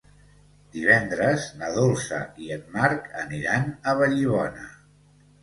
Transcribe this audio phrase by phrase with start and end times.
[0.77, 4.67] Divendres na Dolça i en Marc aniran a Vallibona.